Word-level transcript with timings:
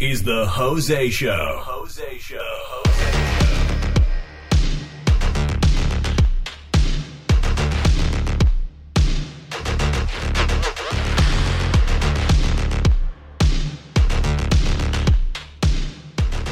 is 0.00 0.22
the 0.22 0.46
Jose 0.46 1.10
Show. 1.10 1.58
Jose 1.60 2.18
Show. 2.18 2.38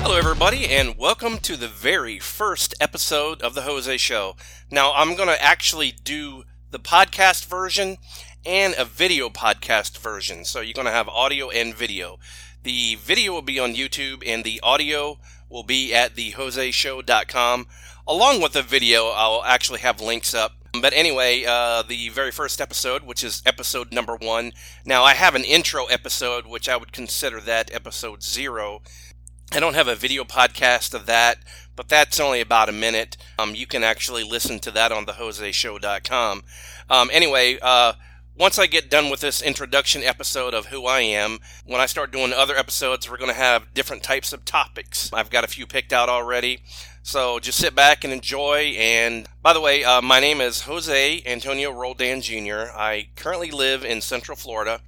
Hello, 0.02 0.18
everybody, 0.18 0.68
and 0.68 0.98
welcome 0.98 1.38
to 1.38 1.56
the 1.56 1.68
very 1.68 2.18
first 2.18 2.74
episode 2.82 3.40
of 3.40 3.54
The 3.54 3.62
Jose 3.62 3.96
Show. 3.96 4.36
Now, 4.70 4.92
I'm 4.94 5.16
going 5.16 5.30
to 5.30 5.42
actually 5.42 5.92
do 6.04 6.44
the 6.70 6.78
podcast 6.78 7.46
version 7.46 7.96
and 8.44 8.74
a 8.78 8.84
video 8.84 9.28
podcast 9.28 9.98
version. 9.98 10.44
So, 10.44 10.60
you're 10.60 10.74
going 10.74 10.86
to 10.86 10.92
have 10.92 11.08
audio 11.08 11.50
and 11.50 11.74
video. 11.74 12.18
The 12.62 12.96
video 12.96 13.32
will 13.32 13.42
be 13.42 13.58
on 13.58 13.74
YouTube, 13.74 14.22
and 14.26 14.44
the 14.44 14.60
audio 14.62 15.18
will 15.48 15.62
be 15.64 15.94
at 15.94 16.14
the 16.14 16.32
thejoseshow.com. 16.32 17.66
Along 18.06 18.40
with 18.40 18.52
the 18.52 18.62
video, 18.62 19.08
I'll 19.08 19.42
actually 19.44 19.80
have 19.80 20.00
links 20.00 20.34
up. 20.34 20.52
But 20.80 20.92
anyway, 20.92 21.44
uh, 21.46 21.82
the 21.82 22.10
very 22.10 22.30
first 22.30 22.60
episode, 22.60 23.02
which 23.02 23.24
is 23.24 23.42
episode 23.44 23.92
number 23.92 24.16
one. 24.16 24.52
Now, 24.84 25.02
I 25.02 25.14
have 25.14 25.34
an 25.34 25.44
intro 25.44 25.86
episode, 25.86 26.46
which 26.46 26.68
I 26.68 26.76
would 26.76 26.92
consider 26.92 27.40
that 27.40 27.74
episode 27.74 28.22
zero. 28.22 28.82
I 29.52 29.58
don't 29.58 29.74
have 29.74 29.88
a 29.88 29.96
video 29.96 30.22
podcast 30.22 30.94
of 30.94 31.06
that, 31.06 31.38
but 31.74 31.88
that's 31.88 32.20
only 32.20 32.40
about 32.40 32.68
a 32.68 32.72
minute. 32.72 33.16
Um, 33.36 33.56
you 33.56 33.66
can 33.66 33.82
actually 33.82 34.22
listen 34.22 34.60
to 34.60 34.70
that 34.70 34.92
on 34.92 35.06
thejoseshow.com. 35.06 36.44
Um, 36.88 37.10
anyway, 37.12 37.58
uh, 37.60 37.94
once 38.38 38.58
I 38.58 38.66
get 38.66 38.90
done 38.90 39.10
with 39.10 39.20
this 39.20 39.42
introduction 39.42 40.02
episode 40.02 40.54
of 40.54 40.66
who 40.66 40.86
I 40.86 41.00
am, 41.00 41.38
when 41.64 41.80
I 41.80 41.86
start 41.86 42.12
doing 42.12 42.32
other 42.32 42.56
episodes, 42.56 43.10
we're 43.10 43.18
going 43.18 43.30
to 43.30 43.34
have 43.34 43.74
different 43.74 44.02
types 44.02 44.32
of 44.32 44.44
topics. 44.44 45.12
I've 45.12 45.30
got 45.30 45.44
a 45.44 45.48
few 45.48 45.66
picked 45.66 45.92
out 45.92 46.08
already. 46.08 46.62
So 47.02 47.38
just 47.38 47.58
sit 47.58 47.74
back 47.74 48.04
and 48.04 48.12
enjoy. 48.12 48.74
And 48.78 49.26
by 49.42 49.52
the 49.52 49.60
way, 49.60 49.84
uh, 49.84 50.00
my 50.00 50.20
name 50.20 50.40
is 50.40 50.62
Jose 50.62 51.22
Antonio 51.26 51.72
Roldan 51.72 52.20
Jr. 52.22 52.70
I 52.74 53.08
currently 53.16 53.50
live 53.50 53.84
in 53.84 54.00
Central 54.00 54.36
Florida. 54.36 54.80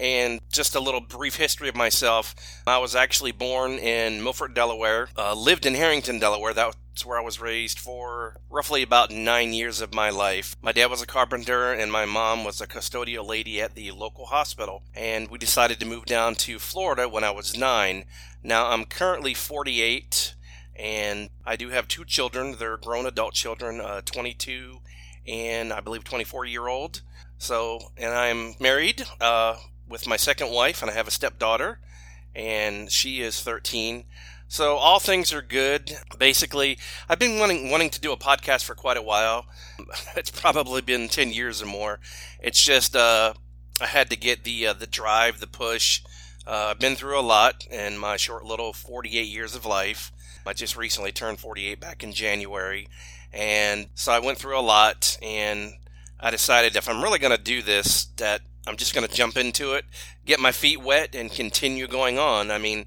And 0.00 0.40
just 0.50 0.74
a 0.74 0.80
little 0.80 1.02
brief 1.02 1.36
history 1.36 1.68
of 1.68 1.76
myself. 1.76 2.34
I 2.66 2.78
was 2.78 2.96
actually 2.96 3.32
born 3.32 3.72
in 3.72 4.22
Milford, 4.24 4.54
Delaware, 4.54 5.10
uh, 5.14 5.34
lived 5.34 5.66
in 5.66 5.74
Harrington, 5.74 6.18
Delaware. 6.18 6.54
That's 6.54 7.04
where 7.04 7.18
I 7.18 7.22
was 7.22 7.38
raised 7.38 7.78
for 7.78 8.40
roughly 8.48 8.82
about 8.82 9.10
nine 9.10 9.52
years 9.52 9.82
of 9.82 9.92
my 9.92 10.08
life. 10.08 10.56
My 10.62 10.72
dad 10.72 10.86
was 10.86 11.02
a 11.02 11.06
carpenter, 11.06 11.70
and 11.70 11.92
my 11.92 12.06
mom 12.06 12.44
was 12.44 12.62
a 12.62 12.66
custodial 12.66 13.28
lady 13.28 13.60
at 13.60 13.74
the 13.74 13.90
local 13.90 14.26
hospital. 14.26 14.82
And 14.94 15.28
we 15.28 15.36
decided 15.36 15.78
to 15.80 15.86
move 15.86 16.06
down 16.06 16.34
to 16.36 16.58
Florida 16.58 17.06
when 17.06 17.22
I 17.22 17.30
was 17.30 17.54
nine. 17.54 18.06
Now 18.42 18.70
I'm 18.70 18.86
currently 18.86 19.34
48, 19.34 20.34
and 20.76 21.28
I 21.44 21.56
do 21.56 21.68
have 21.68 21.88
two 21.88 22.06
children. 22.06 22.56
They're 22.58 22.78
grown 22.78 23.04
adult 23.04 23.34
children, 23.34 23.82
uh, 23.82 24.00
22 24.00 24.80
and 25.26 25.72
I 25.72 25.80
believe 25.80 26.04
24 26.04 26.44
year 26.46 26.66
old. 26.66 27.02
So, 27.38 27.92
and 27.96 28.12
I'm 28.12 28.54
married. 28.60 29.02
Uh, 29.20 29.56
with 29.90 30.06
my 30.06 30.16
second 30.16 30.50
wife, 30.50 30.80
and 30.80 30.90
I 30.90 30.94
have 30.94 31.08
a 31.08 31.10
stepdaughter, 31.10 31.80
and 32.34 32.90
she 32.90 33.20
is 33.20 33.42
13. 33.42 34.04
So 34.48 34.76
all 34.76 34.98
things 34.98 35.32
are 35.32 35.42
good. 35.42 35.98
Basically, 36.18 36.78
I've 37.08 37.18
been 37.18 37.38
wanting 37.38 37.70
wanting 37.70 37.90
to 37.90 38.00
do 38.00 38.12
a 38.12 38.16
podcast 38.16 38.64
for 38.64 38.74
quite 38.74 38.96
a 38.96 39.02
while. 39.02 39.46
It's 40.16 40.30
probably 40.30 40.80
been 40.80 41.08
10 41.08 41.32
years 41.32 41.62
or 41.62 41.66
more. 41.66 42.00
It's 42.40 42.60
just 42.60 42.96
uh, 42.96 43.34
I 43.80 43.86
had 43.86 44.10
to 44.10 44.16
get 44.16 44.44
the 44.44 44.68
uh, 44.68 44.72
the 44.72 44.86
drive, 44.86 45.40
the 45.40 45.46
push. 45.46 46.02
Uh, 46.46 46.70
I've 46.70 46.80
been 46.80 46.96
through 46.96 47.18
a 47.18 47.22
lot 47.22 47.66
in 47.70 47.96
my 47.96 48.16
short 48.16 48.44
little 48.44 48.72
48 48.72 49.22
years 49.22 49.54
of 49.54 49.64
life. 49.64 50.10
I 50.46 50.52
just 50.52 50.76
recently 50.76 51.12
turned 51.12 51.38
48 51.38 51.78
back 51.80 52.02
in 52.02 52.12
January, 52.12 52.88
and 53.32 53.88
so 53.94 54.10
I 54.10 54.18
went 54.18 54.38
through 54.38 54.58
a 54.58 54.60
lot. 54.60 55.16
And 55.22 55.74
I 56.18 56.30
decided 56.30 56.74
if 56.74 56.88
I'm 56.88 57.02
really 57.02 57.18
going 57.18 57.36
to 57.36 57.42
do 57.42 57.62
this, 57.62 58.06
that 58.16 58.42
I'm 58.66 58.76
just 58.76 58.94
going 58.94 59.06
to 59.06 59.14
jump 59.14 59.36
into 59.36 59.72
it, 59.72 59.84
get 60.26 60.40
my 60.40 60.52
feet 60.52 60.82
wet, 60.82 61.14
and 61.14 61.30
continue 61.30 61.86
going 61.86 62.18
on. 62.18 62.50
I 62.50 62.58
mean, 62.58 62.86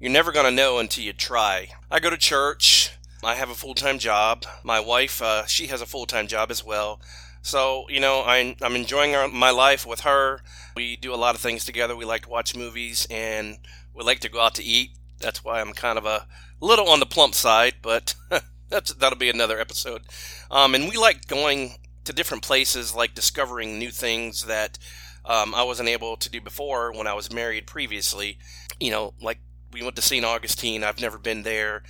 you're 0.00 0.10
never 0.10 0.32
going 0.32 0.46
to 0.46 0.50
know 0.50 0.78
until 0.78 1.04
you 1.04 1.12
try. 1.12 1.68
I 1.90 2.00
go 2.00 2.10
to 2.10 2.16
church. 2.16 2.90
I 3.22 3.34
have 3.34 3.50
a 3.50 3.54
full 3.54 3.74
time 3.74 3.98
job. 3.98 4.44
My 4.64 4.80
wife, 4.80 5.22
uh, 5.22 5.46
she 5.46 5.68
has 5.68 5.80
a 5.80 5.86
full 5.86 6.06
time 6.06 6.26
job 6.26 6.50
as 6.50 6.64
well. 6.64 7.00
So, 7.42 7.86
you 7.88 8.00
know, 8.00 8.20
I, 8.20 8.56
I'm 8.62 8.76
enjoying 8.76 9.14
our, 9.14 9.28
my 9.28 9.50
life 9.50 9.86
with 9.86 10.00
her. 10.00 10.42
We 10.76 10.96
do 10.96 11.12
a 11.12 11.16
lot 11.16 11.34
of 11.34 11.40
things 11.40 11.64
together. 11.64 11.96
We 11.96 12.04
like 12.04 12.22
to 12.22 12.28
watch 12.28 12.56
movies 12.56 13.06
and 13.10 13.58
we 13.94 14.04
like 14.04 14.20
to 14.20 14.28
go 14.28 14.40
out 14.40 14.54
to 14.56 14.64
eat. 14.64 14.90
That's 15.20 15.44
why 15.44 15.60
I'm 15.60 15.72
kind 15.72 15.98
of 15.98 16.06
a 16.06 16.26
little 16.60 16.88
on 16.88 17.00
the 17.00 17.06
plump 17.06 17.34
side, 17.34 17.74
but 17.82 18.14
that's, 18.68 18.94
that'll 18.94 19.18
be 19.18 19.30
another 19.30 19.58
episode. 19.58 20.02
Um, 20.50 20.74
and 20.74 20.88
we 20.88 20.96
like 20.96 21.26
going 21.26 21.76
to 22.04 22.12
different 22.12 22.42
places, 22.42 22.94
like 22.94 23.14
discovering 23.14 23.78
new 23.78 23.90
things 23.90 24.46
that 24.46 24.78
um, 25.24 25.54
I 25.54 25.62
wasn't 25.62 25.88
able 25.88 26.16
to 26.16 26.30
do 26.30 26.40
before 26.40 26.92
when 26.92 27.06
I 27.06 27.14
was 27.14 27.32
married 27.32 27.66
previously. 27.66 28.38
You 28.80 28.90
know, 28.90 29.14
like 29.20 29.38
we 29.72 29.82
went 29.82 29.96
to 29.96 30.02
St. 30.02 30.24
Augustine. 30.24 30.84
I've 30.84 31.00
never 31.00 31.18
been 31.18 31.42
there, 31.42 31.82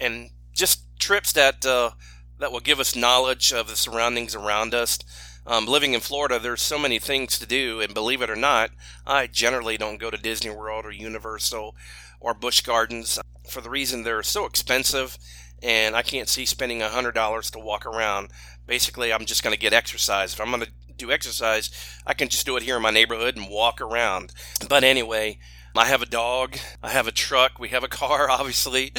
and 0.00 0.30
just 0.52 0.82
trips 0.98 1.32
that 1.32 1.64
uh, 1.66 1.90
that 2.38 2.52
will 2.52 2.60
give 2.60 2.80
us 2.80 2.96
knowledge 2.96 3.52
of 3.52 3.68
the 3.68 3.76
surroundings 3.76 4.34
around 4.34 4.74
us. 4.74 4.98
Um, 5.46 5.66
living 5.66 5.92
in 5.92 6.00
Florida, 6.00 6.38
there's 6.38 6.62
so 6.62 6.78
many 6.78 6.98
things 6.98 7.38
to 7.38 7.46
do, 7.46 7.80
and 7.80 7.92
believe 7.92 8.22
it 8.22 8.30
or 8.30 8.36
not, 8.36 8.70
I 9.06 9.26
generally 9.26 9.76
don't 9.76 10.00
go 10.00 10.10
to 10.10 10.16
Disney 10.16 10.50
World 10.50 10.86
or 10.86 10.90
Universal 10.90 11.76
or 12.18 12.32
Busch 12.32 12.62
Gardens 12.62 13.18
for 13.48 13.60
the 13.60 13.68
reason 13.68 14.02
they're 14.02 14.22
so 14.22 14.46
expensive, 14.46 15.18
and 15.62 15.94
I 15.94 16.02
can't 16.02 16.28
see 16.30 16.46
spending 16.46 16.80
a 16.80 16.88
hundred 16.88 17.14
dollars 17.14 17.50
to 17.50 17.58
walk 17.58 17.84
around. 17.84 18.30
Basically, 18.66 19.12
I'm 19.12 19.26
just 19.26 19.42
going 19.42 19.54
to 19.54 19.60
get 19.60 19.74
exercise. 19.74 20.32
If 20.32 20.40
I'm 20.40 20.50
going 20.50 20.62
to 20.62 20.72
do 20.96 21.10
exercise, 21.10 21.70
I 22.06 22.14
can 22.14 22.28
just 22.28 22.46
do 22.46 22.56
it 22.56 22.62
here 22.62 22.76
in 22.76 22.82
my 22.82 22.90
neighborhood 22.90 23.36
and 23.36 23.48
walk 23.48 23.80
around. 23.80 24.32
But 24.68 24.84
anyway, 24.84 25.38
I 25.76 25.86
have 25.86 26.02
a 26.02 26.06
dog, 26.06 26.56
I 26.82 26.90
have 26.90 27.08
a 27.08 27.12
truck, 27.12 27.58
we 27.58 27.70
have 27.70 27.82
a 27.82 27.88
car, 27.88 28.30
obviously. 28.30 28.92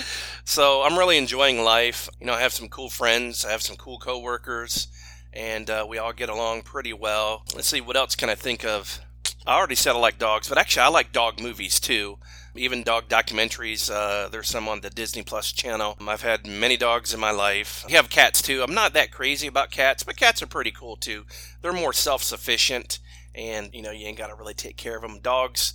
So 0.44 0.84
I'm 0.84 0.98
really 0.98 1.18
enjoying 1.18 1.64
life. 1.64 2.10
You 2.20 2.28
know, 2.28 2.34
I 2.34 2.42
have 2.42 2.54
some 2.54 2.68
cool 2.68 2.90
friends, 2.90 3.46
I 3.46 3.52
have 3.52 3.62
some 3.62 3.78
cool 3.78 3.98
coworkers, 3.98 4.88
and 5.32 5.70
uh, 5.70 5.86
we 5.88 5.98
all 5.98 6.14
get 6.14 6.30
along 6.30 6.64
pretty 6.64 6.94
well. 6.94 7.44
Let's 7.56 7.68
see, 7.68 7.82
what 7.82 7.96
else 7.96 8.16
can 8.16 8.30
I 8.30 8.36
think 8.36 8.66
of? 8.66 9.00
I 9.48 9.58
already 9.58 9.76
said 9.76 9.96
I 9.96 10.00
like 10.00 10.18
dogs, 10.18 10.50
but 10.50 10.58
actually, 10.58 10.84
I 10.84 10.88
like 10.88 11.12
dog 11.12 11.40
movies 11.40 11.80
too. 11.80 12.18
Even 12.56 12.84
dog 12.84 13.08
documentaries. 13.08 13.92
Uh, 13.92 14.28
there's 14.30 14.48
some 14.48 14.68
on 14.68 14.82
the 14.82 14.90
Disney 14.90 15.22
Plus 15.22 15.52
channel. 15.52 15.98
I've 16.02 16.22
had 16.24 16.48
many 16.48 16.78
dogs 16.78 17.14
in 17.14 17.20
my 17.20 17.32
life. 17.32 17.86
I 17.88 17.92
have 17.92 18.10
cats 18.10 18.42
too. 18.42 18.64
I'm 18.64 18.74
not 18.74 18.94
that 18.94 19.12
crazy 19.12 19.46
about 19.46 19.72
cats, 19.72 20.04
but 20.04 20.16
cats 20.16 20.42
are 20.42 20.48
pretty 20.48 20.72
cool 20.72 20.96
too. 20.96 21.26
They're 21.62 21.74
more 21.74 21.94
self 21.94 22.24
sufficient, 22.24 23.00
and 23.36 23.70
you 23.74 23.84
know, 23.84 23.92
you 23.92 24.08
ain't 24.08 24.18
got 24.18 24.28
to 24.28 24.36
really 24.36 24.54
take 24.56 24.78
care 24.78 24.96
of 24.96 25.04
them. 25.04 25.20
Dogs 25.22 25.74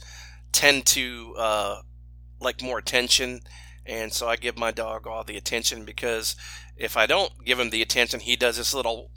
tend 0.51 0.87
to 0.87 1.35
uh, 1.39 1.83
like 2.41 2.63
more 2.63 2.79
attention, 2.79 3.41
and 3.87 4.13
so 4.13 4.27
I 4.27 4.35
give 4.35 4.59
my 4.59 4.73
dog 4.73 5.07
all 5.07 5.23
the 5.23 5.37
attention 5.37 5.85
because 5.85 6.35
if 6.77 6.97
I 6.97 7.07
don't 7.07 7.33
give 7.45 7.61
him 7.61 7.71
the 7.71 7.83
attention, 7.83 8.21
he 8.21 8.35
does 8.35 8.57
this 8.57 8.75
little, 8.75 9.11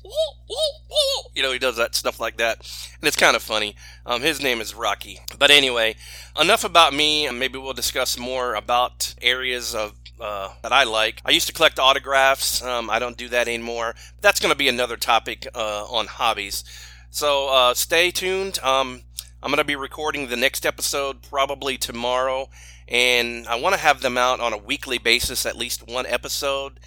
you 1.35 1.41
know, 1.41 1.51
he 1.51 1.59
does 1.59 1.77
that 1.77 1.95
stuff 1.95 2.19
like 2.19 2.37
that, 2.37 2.57
and 2.99 3.07
it's 3.07 3.17
kind 3.17 3.35
of 3.35 3.41
funny. 3.41 3.75
Um, 4.05 4.21
his 4.21 4.41
name 4.41 4.61
is 4.61 4.75
Rocky. 4.75 5.19
But 5.37 5.51
anyway, 5.51 5.95
enough 6.39 6.63
about 6.63 6.93
me. 6.93 7.29
Maybe 7.29 7.57
we'll 7.57 7.73
discuss 7.73 8.17
more 8.17 8.55
about 8.55 9.15
areas 9.21 9.73
of 9.73 9.93
uh, 10.19 10.53
that 10.61 10.71
I 10.71 10.83
like. 10.83 11.21
I 11.25 11.31
used 11.31 11.47
to 11.47 11.53
collect 11.53 11.79
autographs. 11.79 12.61
Um, 12.61 12.89
I 12.89 12.99
don't 12.99 13.17
do 13.17 13.29
that 13.29 13.47
anymore. 13.47 13.95
That's 14.21 14.39
going 14.39 14.51
to 14.51 14.57
be 14.57 14.67
another 14.67 14.97
topic 14.97 15.47
uh, 15.53 15.85
on 15.85 16.07
hobbies. 16.07 16.63
So 17.09 17.49
uh, 17.49 17.73
stay 17.73 18.11
tuned. 18.11 18.59
Um, 18.59 19.01
I'm 19.41 19.49
going 19.49 19.57
to 19.57 19.65
be 19.65 19.75
recording 19.75 20.27
the 20.27 20.37
next 20.37 20.65
episode 20.65 21.21
probably 21.21 21.77
tomorrow, 21.77 22.49
and 22.87 23.45
I 23.47 23.59
want 23.59 23.75
to 23.75 23.81
have 23.81 24.01
them 24.01 24.17
out 24.17 24.39
on 24.39 24.53
a 24.53 24.57
weekly 24.57 24.97
basis, 24.97 25.45
at 25.45 25.57
least 25.57 25.87
one 25.87 26.05
episode. 26.05 26.79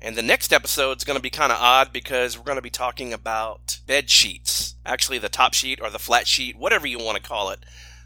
And 0.00 0.16
the 0.16 0.22
next 0.22 0.52
episode 0.52 0.98
is 0.98 1.04
going 1.04 1.16
to 1.16 1.22
be 1.22 1.30
kind 1.30 1.50
of 1.50 1.58
odd 1.60 1.92
because 1.92 2.38
we're 2.38 2.44
going 2.44 2.56
to 2.56 2.62
be 2.62 2.70
talking 2.70 3.12
about 3.12 3.80
bed 3.86 4.10
sheets. 4.10 4.76
Actually, 4.86 5.18
the 5.18 5.28
top 5.28 5.54
sheet 5.54 5.80
or 5.82 5.90
the 5.90 5.98
flat 5.98 6.26
sheet, 6.26 6.56
whatever 6.56 6.86
you 6.86 6.98
want 6.98 7.16
to 7.16 7.28
call 7.28 7.50
it. 7.50 7.64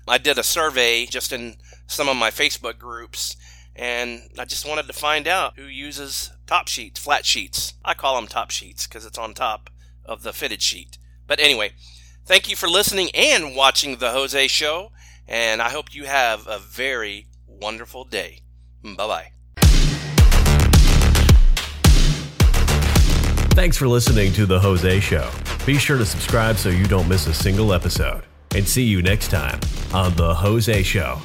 I 0.08 0.18
did 0.18 0.38
a 0.38 0.42
survey 0.42 1.06
just 1.06 1.32
in 1.32 1.56
some 1.86 2.08
of 2.08 2.16
my 2.16 2.30
Facebook 2.30 2.78
groups, 2.78 3.36
and 3.76 4.22
I 4.38 4.44
just 4.44 4.66
wanted 4.66 4.86
to 4.86 4.92
find 4.92 5.28
out 5.28 5.56
who 5.56 5.66
uses 5.66 6.32
top 6.46 6.66
sheets, 6.66 6.98
flat 6.98 7.24
sheets. 7.24 7.74
I 7.84 7.94
call 7.94 8.16
them 8.16 8.26
top 8.26 8.50
sheets 8.50 8.86
because 8.86 9.06
it's 9.06 9.18
on 9.18 9.34
top 9.34 9.70
of 10.04 10.22
the 10.22 10.32
fitted 10.32 10.62
sheet. 10.62 10.98
But 11.26 11.40
anyway, 11.40 11.72
thank 12.24 12.50
you 12.50 12.56
for 12.56 12.68
listening 12.68 13.10
and 13.14 13.54
watching 13.54 13.98
The 13.98 14.10
Jose 14.10 14.48
Show, 14.48 14.90
and 15.28 15.62
I 15.62 15.70
hope 15.70 15.94
you 15.94 16.04
have 16.04 16.46
a 16.48 16.58
very 16.58 17.28
wonderful 17.46 18.04
day. 18.04 18.40
Bye 18.82 18.94
bye. 19.06 19.32
Thanks 23.62 23.76
for 23.76 23.86
listening 23.86 24.32
to 24.32 24.44
The 24.44 24.58
Jose 24.58 24.98
Show. 24.98 25.30
Be 25.64 25.78
sure 25.78 25.96
to 25.96 26.04
subscribe 26.04 26.56
so 26.56 26.68
you 26.68 26.84
don't 26.84 27.08
miss 27.08 27.28
a 27.28 27.32
single 27.32 27.72
episode. 27.72 28.24
And 28.56 28.66
see 28.66 28.82
you 28.82 29.02
next 29.02 29.28
time 29.28 29.60
on 29.94 30.16
The 30.16 30.34
Jose 30.34 30.82
Show. 30.82 31.20